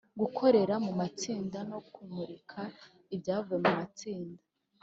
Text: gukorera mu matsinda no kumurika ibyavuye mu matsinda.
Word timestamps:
gukorera 0.19 0.75
mu 0.85 0.91
matsinda 0.99 1.59
no 1.71 1.79
kumurika 1.93 2.59
ibyavuye 3.15 3.57
mu 3.63 3.71
matsinda. 3.79 4.41